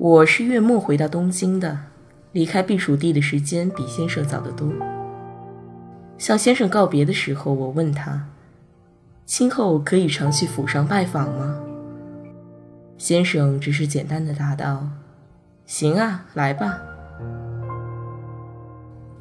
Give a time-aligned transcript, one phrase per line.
[0.00, 1.76] 我是月末回到东京的，
[2.30, 4.72] 离开避暑地的时间比先生早得多。
[6.16, 8.28] 向先生告别的时候，我问他
[9.26, 11.58] ：“今后可以常去府上拜访吗？”
[12.96, 14.86] 先生只是简单的答道
[15.66, 16.80] ：“行啊，来吧。”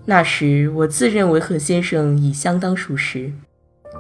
[0.05, 3.31] 那时我自认为和先生已相当熟识，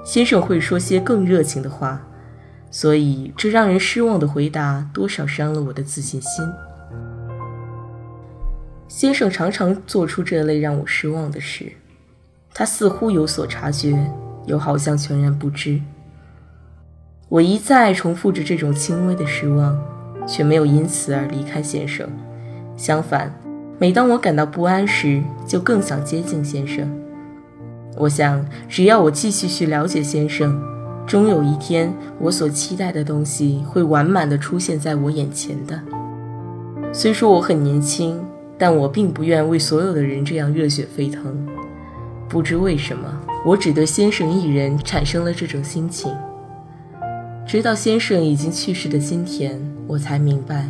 [0.05, 2.07] 先生会说些更热情的话，
[2.69, 6.45] 所以这让人失望的回答多少伤了我的自信心。
[8.87, 11.73] 先生常常做出这类让我失望的事，
[12.53, 13.97] 他似乎有所察觉，
[14.45, 15.81] 又好像全然不知。
[17.27, 19.77] 我一再重复着这种轻微的失望，
[20.25, 22.09] 却没有因此而离开先生。
[22.77, 23.33] 相反，
[23.77, 26.89] 每当我感到不安时，就更想接近先生。
[27.97, 30.61] 我想，只要我继续去了解先生，
[31.05, 35.81] 终有一天，我所期待的东西会完满的出现在我眼前的。
[36.93, 38.23] 虽说我很年轻。
[38.57, 41.47] 但我并不愿为所有的人这样热血沸腾。
[42.27, 46.13] 不知为什么，我只对先生一人产生了这种心情。
[47.45, 50.67] 直到先生已经去世的今天，我才明白，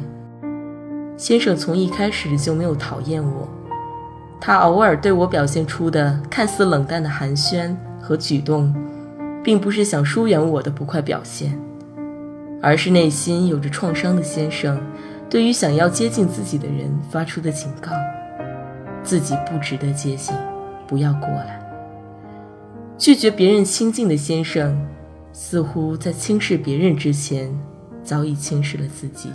[1.18, 3.48] 先生从一开始就没有讨厌我。
[4.40, 8.72] 他偶尔对我表现出的看似冷淡的寒暄和举动，
[9.44, 11.60] 并不是想疏远我的不快表现，
[12.62, 14.80] 而是内心有着创伤的先生。
[15.30, 17.92] 对于想要接近自己的人发出的警告，
[19.04, 20.34] 自己不值得接近，
[20.88, 21.62] 不要过来。
[22.98, 24.88] 拒绝别人亲近的先生，
[25.34, 27.54] 似乎在轻视别人之前，
[28.04, 29.30] 早已轻视了自己。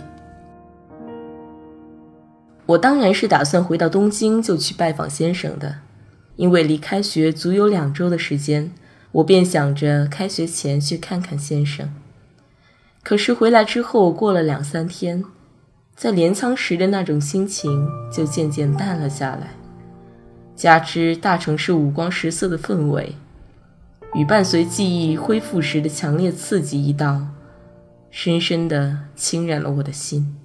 [2.65, 5.75] 我当然是打算回到东京就去拜访先生的，
[6.37, 8.71] 因为离开学足有两周的时间，
[9.11, 11.93] 我便想着开学前去看看先生。
[13.03, 15.23] 可是回来之后，过了两三天。
[15.95, 19.51] 在镰仓时的那种心情就渐渐淡了下来，
[20.55, 23.15] 加之大城市五光十色的氛围，
[24.13, 27.27] 与伴随记忆恢复时的强烈刺激一道，
[28.11, 30.35] 深深地侵染了我的心。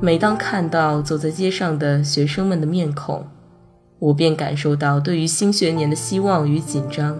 [0.00, 3.26] 每当看到走在街上的学生们的面孔，
[3.98, 7.18] 我便感受到对于新学年的希望与紧张。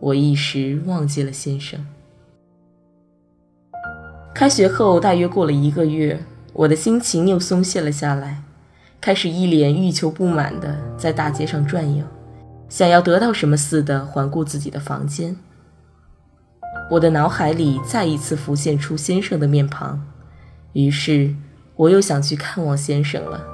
[0.00, 1.86] 我一时忘记了先生。
[4.42, 6.20] 开学后大约过了一个月，
[6.52, 8.42] 我的心情又松懈了下来，
[9.00, 12.04] 开始一脸欲求不满的在大街上转悠，
[12.68, 15.36] 想要得到什么似的环顾自己的房间。
[16.90, 20.02] 我的脑海里再一次浮现出先生的面庞，
[20.72, 21.36] 于是
[21.76, 23.46] 我又想去看望先生了。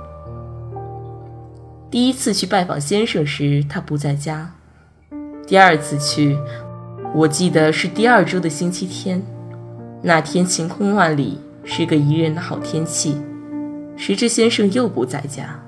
[1.90, 4.52] 第一次去拜访先生时，他不在家；
[5.46, 6.38] 第二次去，
[7.14, 9.22] 我记得是第二周的星期天。
[10.00, 13.20] 那天晴空万里，是个宜人的好天气。
[13.96, 15.58] 时之先生又不在家。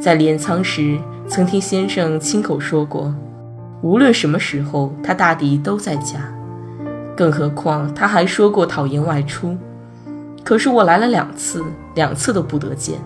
[0.00, 0.96] 在镰仓时，
[1.26, 3.12] 曾听先生亲口说过，
[3.82, 6.32] 无论什么时候，他大抵都在家。
[7.16, 9.56] 更何况他还说过讨厌外出。
[10.44, 11.64] 可是我来了两次，
[11.96, 13.00] 两次都不得见。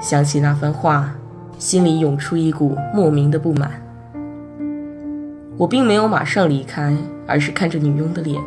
[0.00, 1.14] 想起那番话，
[1.58, 3.70] 心里涌出一股莫名的不满。
[5.56, 6.96] 我并没有马上离开，
[7.28, 8.42] 而是看着女佣的脸。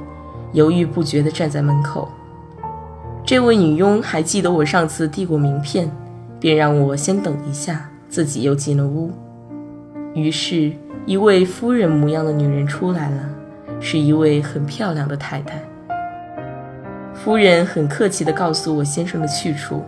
[0.54, 2.08] 犹豫不决地站在门口，
[3.26, 5.92] 这位女佣还记得我上次递过名片，
[6.40, 9.12] 便让我先等一下，自己又进了屋。
[10.14, 10.72] 于是，
[11.08, 13.30] 一位夫人模样的女人出来了，
[13.80, 15.60] 是一位很漂亮的太太。
[17.16, 19.82] 夫人很客气地告诉我先生的去处，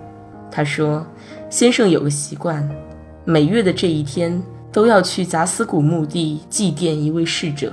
[0.50, 1.06] 她说
[1.48, 2.68] ：“先生有个习惯，
[3.24, 4.42] 每月的这一天
[4.72, 7.72] 都要去杂司谷墓地祭奠一位逝者，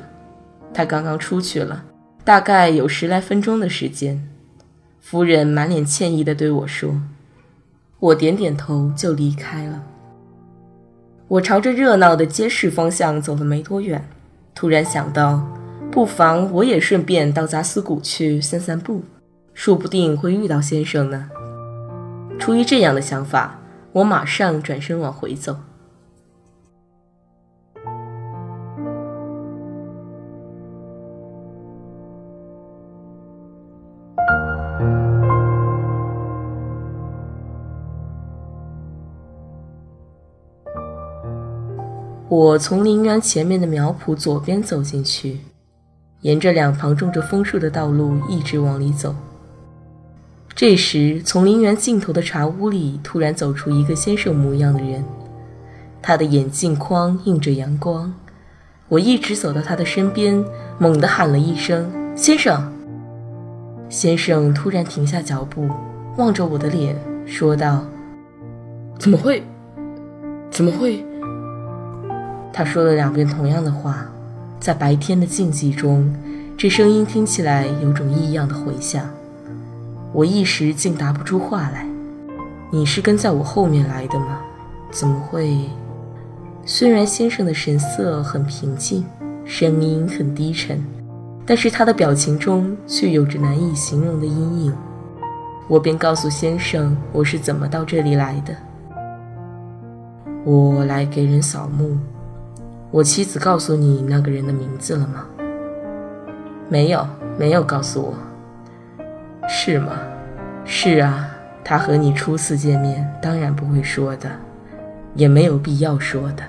[0.74, 1.82] 他刚刚出去了。”
[2.24, 4.28] 大概有十来分钟的时间。
[5.00, 7.00] 夫人满脸歉意地对我说
[7.98, 9.82] ：“我点点头就离开了。”
[11.28, 14.08] 我朝着热闹的街市方向走了没多远，
[14.54, 15.44] 突然想到，
[15.90, 19.02] 不妨我也顺便到杂司谷去散散步，
[19.52, 21.28] 说不定会遇到先生呢。
[22.38, 23.58] 出于这样的想法，
[23.92, 25.56] 我马上转身往回走。
[42.32, 45.40] 我从陵园前面的苗圃左边走进去，
[46.22, 49.14] 沿着两旁种着枫树的道路一直往里走。
[50.54, 55.04] 这时，从陵园尽头的茶屋里突然走出一个先生模样的人，
[56.00, 58.10] 他的眼镜框映着阳光。
[58.88, 60.42] 我一直走到他的身边，
[60.78, 62.72] 猛地喊了一声：“先生！”
[63.90, 65.68] 先生突然停下脚步，
[66.16, 66.96] 望着我的脸，
[67.26, 67.84] 说道
[68.98, 69.42] ：“怎么会？
[70.50, 71.04] 怎么会？”
[72.52, 74.06] 他说了两遍同样的话，
[74.60, 76.14] 在白天的静寂中，
[76.56, 79.08] 这声音听起来有种异样的回响。
[80.12, 81.86] 我一时竟答不出话来。
[82.70, 84.40] 你是跟在我后面来的吗？
[84.90, 85.68] 怎么会？
[86.64, 89.04] 虽然先生的神色很平静，
[89.44, 90.82] 声音很低沉，
[91.46, 94.74] 但是他的表情中却有着难以形容的阴影。
[95.68, 98.54] 我便告诉先生我是怎么到这里来的。
[100.44, 101.96] 我来给人扫墓。
[102.92, 105.24] 我妻子告诉你那个人的名字了吗？
[106.68, 107.08] 没有，
[107.38, 108.14] 没有告诉我。
[109.48, 109.98] 是吗？
[110.66, 111.26] 是啊，
[111.64, 114.30] 他和你初次见面，当然不会说的，
[115.14, 116.42] 也没有必要说的。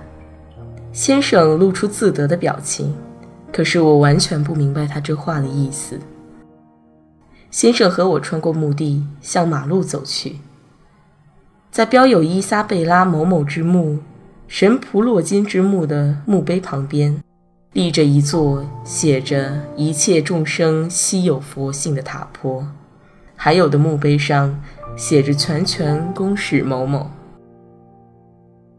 [0.91, 2.93] 先生露出自得的表情，
[3.53, 5.97] 可是我完全不明白他这话的意思。
[7.49, 10.39] 先生和我穿过墓地，向马路走去，
[11.71, 13.99] 在标有伊莎贝拉某某之墓。
[14.55, 17.19] 神仆洛金之墓的墓碑旁边，
[17.71, 22.63] 立着一座写着“一切众生悉有佛性”的塔坡，
[23.35, 24.61] 还有的墓碑上
[24.95, 27.09] 写着“全权公使某某”。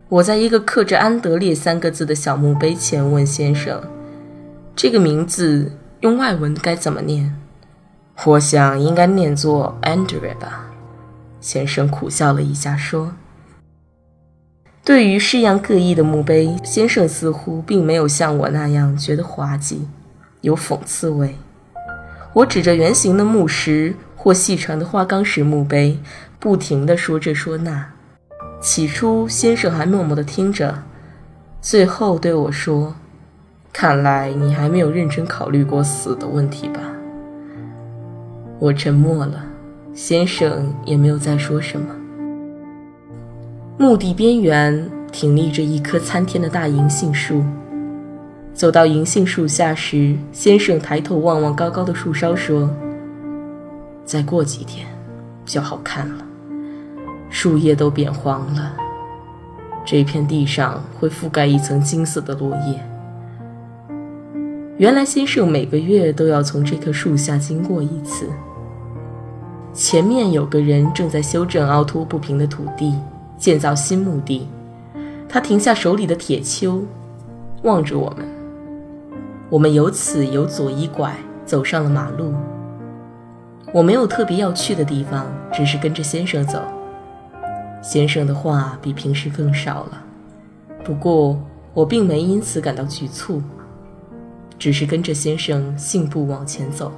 [0.08, 3.82] 我在一个刻着“安德烈”三个字的小墓碑前问先生
[4.76, 5.72] ：“这个名字
[6.02, 7.34] 用外文该怎么念？”
[8.26, 10.70] 我想应该念作 Andrea 吧。
[11.40, 13.12] 先生苦笑了一下，说。
[14.84, 19.88] 对于式样各异的墓碑，先生似乎并没有像我那样觉得滑稽，
[20.42, 21.36] 有讽刺味。
[22.34, 25.98] 我指着圆形的墓石或细长的花岗石墓碑，
[26.38, 27.92] 不停地说这说那。
[28.60, 30.82] 起初，先生还默默地听着，
[31.62, 32.94] 最后对我说
[33.72, 36.80] ：“看来你还没有认真考虑过死的问题吧？”
[38.60, 39.46] 我沉默了，
[39.94, 41.86] 先生也没有再说什么。
[43.76, 47.42] 墓地边缘挺立着一棵参天的大银杏树。
[48.52, 52.70] 走到银杏树下时，先生抬头望望高高的树梢，说
[54.06, 54.86] ：“再过几天，
[55.44, 56.24] 就好看了。
[57.28, 58.76] 树叶都变黄了，
[59.84, 62.80] 这片地上会覆盖一层金色的落叶。
[64.78, 68.28] 原来先生每个月都要从这棵树下经过一次。
[69.72, 72.94] 前面有个人正在修正凹凸不平的土地。”
[73.44, 74.48] 建造新墓地，
[75.28, 76.80] 他停下手里的铁锹，
[77.62, 78.26] 望着我们。
[79.50, 82.32] 我们由此由左一拐，走上了马路。
[83.70, 86.58] 我没有特别要去的地方，只是跟着先生走。
[87.82, 90.02] 先生的话比平时更少了，
[90.82, 91.38] 不过
[91.74, 93.42] 我并没因此感到局促，
[94.58, 96.90] 只是跟着先生信步往前走。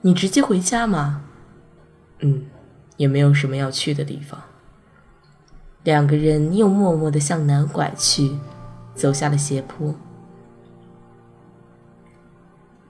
[0.00, 1.22] 你直接回家吗？
[2.22, 2.46] 嗯，
[2.96, 4.40] 也没有什么要去的地方。
[5.84, 8.36] 两个人又默默地向南拐去，
[8.94, 9.94] 走下了斜坡。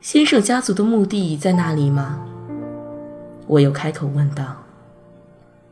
[0.00, 2.24] 先生家族的墓地在那里吗？
[3.46, 4.56] 我又开口问道。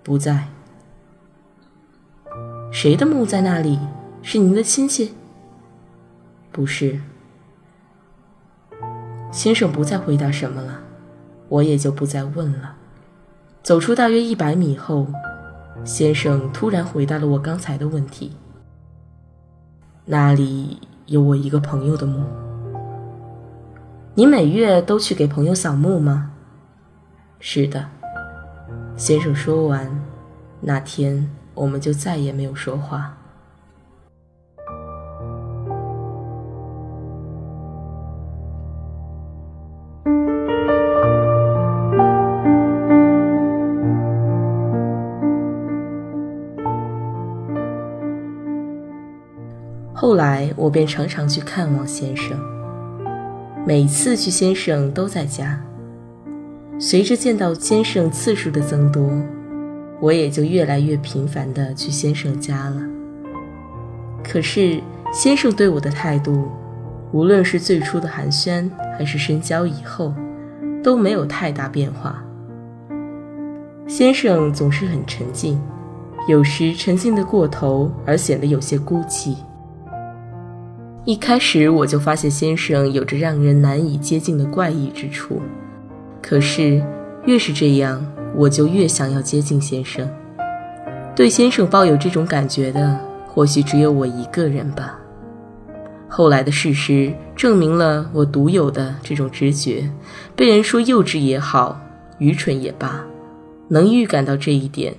[0.02, 0.49] 不在。
[2.70, 3.78] 谁的墓在那里？
[4.23, 5.14] 是您的亲戚？
[6.52, 7.00] 不是。
[9.32, 10.80] 先生不再回答什么了，
[11.49, 12.76] 我也就不再问了。
[13.62, 15.06] 走出大约一百米后。
[15.85, 18.33] 先生突然回答了我刚才的问题
[20.04, 22.25] ：“那里有我一个朋友的墓。
[24.14, 26.33] 你每月都去给朋友扫墓吗
[27.38, 27.87] ？”“是的。”
[28.97, 29.90] 先生说完，
[30.61, 33.15] 那天我们就再也没有说话。
[50.06, 52.38] 后来我便常常去看望先生，
[53.66, 55.60] 每次去先生都在家。
[56.78, 59.10] 随着见到先生次数的增多，
[60.00, 62.80] 我也就越来越频繁地去先生家了。
[64.22, 64.80] 可是
[65.12, 66.52] 先生对我的态度，
[67.10, 70.14] 无论是最初的寒暄，还是深交以后，
[70.84, 72.22] 都没有太大变化。
[73.88, 75.60] 先生总是很沉静，
[76.28, 79.34] 有时沉静的过头，而显得有些孤寂。
[81.06, 85.40] 一开始我就发现先生有着让人难以接近的怪异之处，
[86.20, 86.84] 可是
[87.26, 90.04] 越是这样，我就越想要接近先生。
[91.14, 92.98] 对先生抱有这种感觉的，
[93.28, 94.98] 或许只有我一个人吧。
[96.08, 99.88] 后来的事实证明了我独有的这种直觉，
[100.34, 101.80] 被人说幼稚也好，
[102.18, 103.00] 愚蠢也罢，
[103.68, 104.92] 能预感到这一点，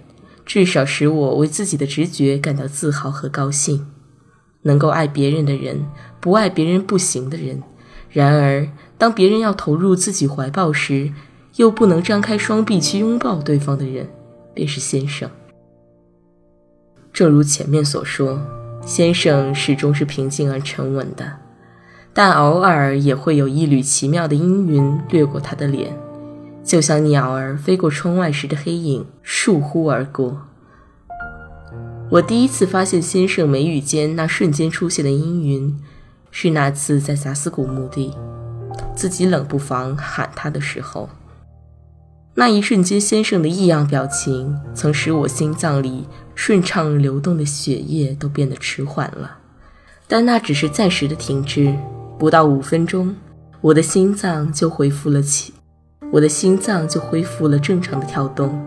[0.46, 3.86] 至少使我为自己的直觉感到自豪和高兴。
[4.68, 5.86] 能够爱别人的人，
[6.20, 7.64] 不爱别人不行的人。
[8.12, 11.12] 然而，当别人要投入自己怀抱时，
[11.56, 14.08] 又不能张开双臂去拥抱对方的人，
[14.54, 15.30] 便是先生。
[17.12, 18.40] 正如前面所说，
[18.86, 21.38] 先生始终是平静而沉稳的，
[22.14, 25.98] 但偶尔也会有一缕奇妙的阴云掠过他的脸，
[26.64, 30.42] 就像鸟儿飞过窗外时的黑影，倏忽而过。
[32.10, 35.78] 我第一次发现先生眉宇间那瞬间出现的阴云，
[36.32, 38.14] 是那次在杂斯谷墓地，
[38.96, 41.10] 自己冷不防喊他的时候。
[42.36, 49.40] 那一瞬间，先生的异样表情，曾使我心脏里顺畅流动的血液都变得迟缓了。
[50.08, 51.76] 但那只是暂时的停滞，
[52.18, 53.14] 不到五分钟，
[53.60, 55.54] 我的心脏就恢复了起，
[56.14, 58.58] 我的心脏就恢复了正常的跳动。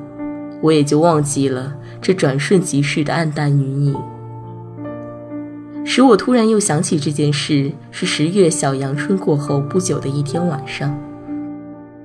[0.62, 3.97] 我也就忘记了这转瞬即逝的暗淡云影，
[5.85, 7.73] 使我突然又想起这件事。
[7.90, 10.97] 是十月小阳春过后不久的一天晚上，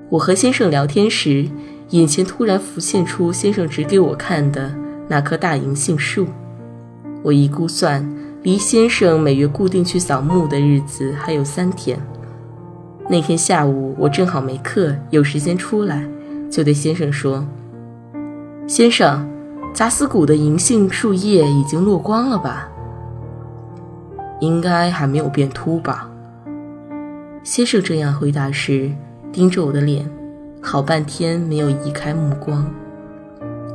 [0.10, 1.48] 我和先生聊天时，
[1.90, 4.74] 眼前突然浮现出先生指给我看的
[5.08, 6.28] 那棵大银杏树。
[7.24, 8.08] 我一估算，
[8.44, 12.00] 离先生每月固定去扫墓的日子还有三天。
[13.08, 16.08] 那天下午我正好没课，有时间出来，
[16.50, 17.46] 就对先生说。
[18.68, 19.30] 先生，
[19.76, 22.68] 杂思谷的银杏树叶已经落光了吧？
[24.40, 26.10] 应该还没有变秃吧？
[27.44, 28.92] 先生这样回答时，
[29.32, 30.10] 盯着我的脸，
[30.64, 32.66] 好半天没有移开目光。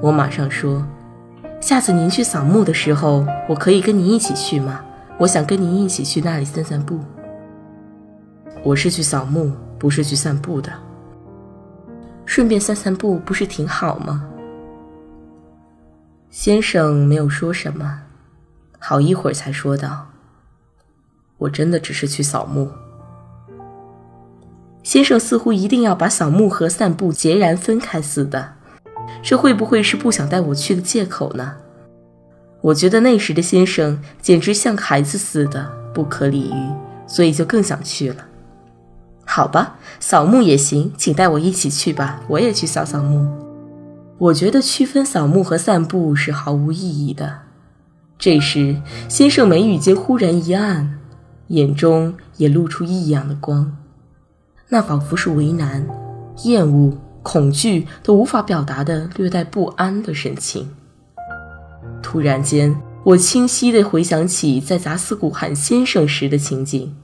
[0.03, 0.85] 我马上说
[1.63, 4.81] ：“下次您去扫墓的时候，我可以跟您一起去吗？
[5.19, 6.99] 我想跟您一起去那里散散步。”
[8.65, 10.73] 我是去扫墓，不是去散步的。
[12.27, 14.25] 顺便散散步，不是挺好吗？
[16.31, 18.03] 先生没有说什么，
[18.79, 20.07] 好一会儿才说道
[21.39, 22.71] ：“我真的只是去扫墓。”
[24.85, 28.55] 先生似乎一定要把扫墓和散步截然分开似的，
[29.21, 31.57] 这会不会是不想带我去的借口呢？
[32.61, 36.73] 我觉得那时的先生简直像个孩子似的，不可理喻，
[37.09, 38.27] 所以就更想去了。
[39.27, 43.50] 好吧，扫墓也行，请带我一起去吧，我也去扫扫墓。
[44.21, 47.39] 我觉得区分扫墓和散步是毫无意义的。
[48.19, 50.99] 这时，先生眉宇间忽然一暗，
[51.47, 53.79] 眼中也露出异样的光，
[54.69, 55.89] 那仿佛是为难、
[56.45, 60.69] 厌恶、恐惧都无法表达的略带不安的神情。
[62.03, 66.95] 突然间，我清晰地回想起在杂司谷喊先生时的情景，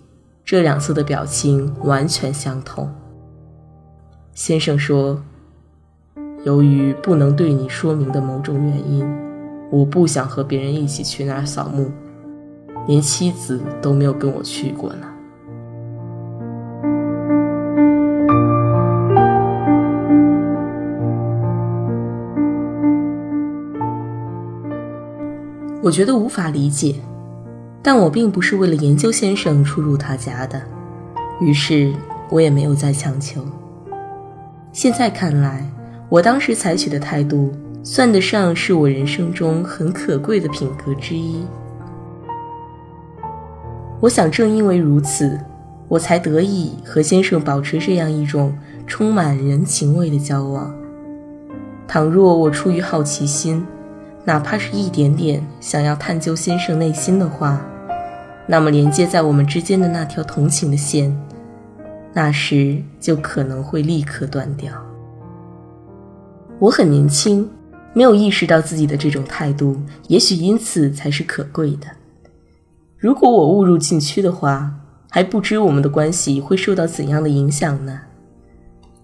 [0.45, 2.95] 这两次的表情完全相同。
[4.35, 5.19] 先生说。
[6.47, 9.05] 由于不能对你说明的某种原因，
[9.69, 11.91] 我不想和别人一起去那儿扫墓，
[12.87, 15.09] 连妻子都没有跟我去过呢。
[25.83, 26.95] 我觉得无法理解，
[27.83, 30.63] 但我并不是为了研究先生出入他家的，
[31.41, 31.93] 于是
[32.31, 33.45] 我也没有再强求。
[34.71, 35.69] 现在看来。
[36.09, 41.45] 我当时采取的态度，算得上是我人生中很可贵的品格之一。
[44.01, 45.39] 我想，正因为如此，
[45.89, 50.73] 我才得以和先生保持这样一种充满人情味的交往。
[51.89, 53.67] 倘若我出于好奇心，
[54.25, 57.61] 哪怕是一点点想要探究先生内心的话，
[58.47, 61.17] 那么连接在我们之间的那条同情的线，
[62.13, 64.73] 那时就可能会立刻断掉。
[66.59, 67.49] 我很年轻，
[67.93, 69.77] 没有意识到自己的这种态度，
[70.09, 71.87] 也许因此才是可贵的。
[72.97, 74.73] 如果我误入禁区的话，
[75.11, 78.01] 还不知我们的关系会受到怎样的影响呢？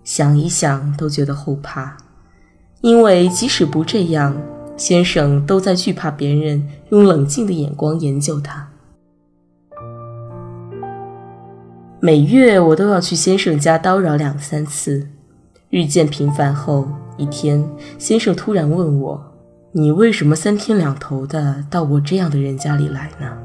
[0.02, 1.96] 想一想都觉得后怕，
[2.80, 4.34] 因为即使不这样，
[4.76, 8.70] 先生都在惧怕别人用冷静的眼光研究他。
[12.00, 15.06] 每月我都要去先生家叨扰两三次，
[15.70, 17.64] 日渐频繁后，一天
[17.98, 19.32] 先生突然问我
[19.72, 23.36] ：“你为什么三天两头的到我这样的人家里来呢？”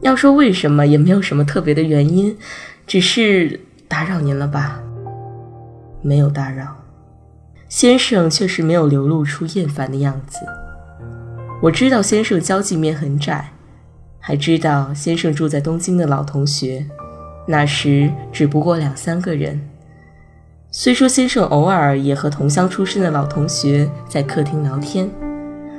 [0.00, 2.36] 要说为什么，也没有什么特别的原因，
[2.86, 4.80] 只是打扰您了吧？
[6.02, 6.76] 没有打扰，
[7.68, 10.38] 先生确实没有流露出厌烦的样子。
[11.60, 13.50] 我知道先生交际面很窄，
[14.20, 16.86] 还知道先生住在东京的老同学，
[17.48, 19.60] 那时只不过两三个人。
[20.70, 25.10] 虽说先生偶尔也和同乡出身的老同学在客厅聊天，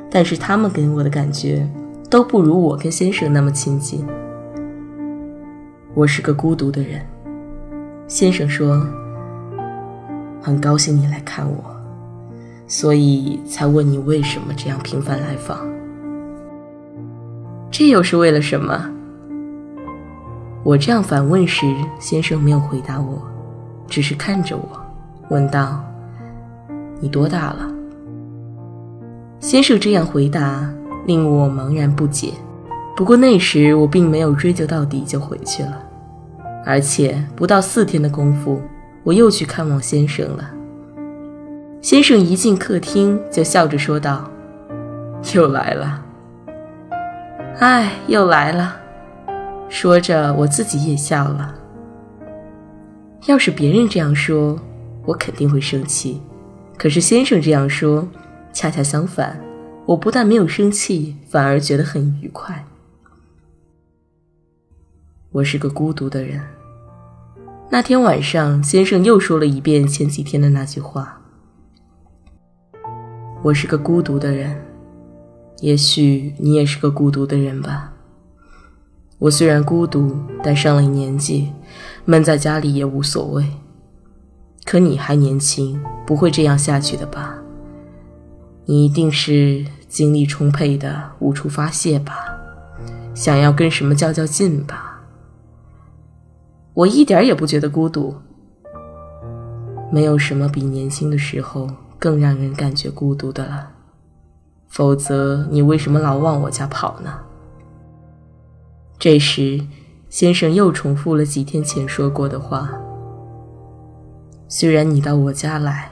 [0.10, 1.68] 但是他们给我的感觉。
[2.10, 4.04] 都不如我跟先生那么亲近。
[5.94, 7.06] 我是个孤独的人，
[8.08, 8.84] 先生说，
[10.42, 11.64] 很高兴你来看我，
[12.66, 15.60] 所以才问你为什么这样频繁来访。
[17.70, 18.90] 这又是为了什么？
[20.64, 21.68] 我这样反问时，
[22.00, 23.22] 先生没有回答我，
[23.88, 24.79] 只是看着我，
[25.30, 25.84] 问道
[27.00, 27.72] ：“你多大了？”
[29.40, 30.70] 先生这样回答。
[31.06, 32.34] 令我茫然不解，
[32.96, 35.82] 不过那时我并没有追究到底就回去了，
[36.64, 38.62] 而且不到四天的功夫，
[39.04, 40.52] 我又去看望先生了。
[41.82, 44.30] 先生一进客厅就笑着说道
[45.34, 46.04] ：“又来了，
[47.58, 48.76] 哎，又来了。”
[49.68, 51.56] 说着，我自己也笑了。
[53.26, 54.60] 要是别人这样说，
[55.06, 56.22] 我肯定会生气，
[56.78, 58.08] 可是先生这样说，
[58.54, 59.40] 恰恰相反。
[59.86, 62.64] 我不但没有生气，反而觉得很愉快。
[65.32, 66.42] 我是个孤独的人。
[67.72, 71.22] 那天晚上，先生又说了一遍前几天的那句话
[73.44, 74.64] ：“我是个孤独的人。”
[75.62, 77.94] 也许你也是个孤独的人吧。
[79.18, 81.52] 我虽然孤独，但上了年纪，
[82.06, 83.46] 闷在家里也无所谓。
[84.70, 87.40] 可你还年轻，不会这样下去的吧？
[88.66, 89.66] 你一定是。
[89.88, 92.14] 精力充沛的无处发泄吧，
[93.16, 95.02] 想要跟什么较较劲吧。
[96.76, 98.14] 我一点也不觉得孤独，
[99.92, 103.72] 没有什么比年轻的时候更让人感觉孤独的了。
[104.68, 107.12] 否则你为什么老往我家跑呢？
[109.00, 109.66] 这时，
[110.08, 112.80] 先生又重复了几天前说过的话。
[114.52, 115.92] 虽然你到我家来，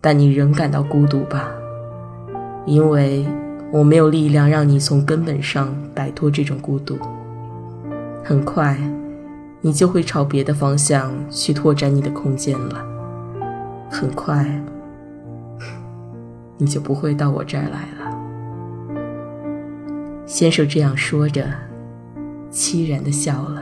[0.00, 1.50] 但你仍感到孤独吧？
[2.64, 3.26] 因为
[3.72, 6.96] 我没有力量让你从根本上摆脱这种孤独。
[8.22, 8.78] 很快，
[9.60, 12.86] 你就会朝别的方向去拓展你的空间了。
[13.90, 14.46] 很快，
[16.58, 19.02] 你就不会到我这儿来了。
[20.24, 21.44] 先生这样说着，
[22.48, 23.60] 凄然的笑了。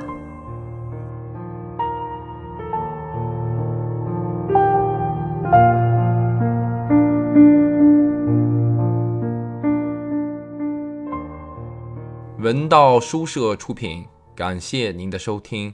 [12.50, 15.72] 文道书社出品，感谢您的收听。